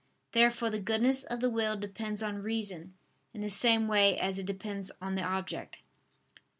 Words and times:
Therefore 0.31 0.71
the 0.71 0.81
goodness 0.81 1.23
of 1.25 1.41
the 1.41 1.49
will 1.51 1.77
depends 1.77 2.23
on 2.23 2.41
reason, 2.41 2.95
in 3.35 3.41
the 3.41 3.51
same 3.51 3.87
way 3.87 4.17
as 4.17 4.39
it 4.39 4.47
depends 4.47 4.91
on 4.99 5.13
the 5.13 5.21
object. 5.21 5.77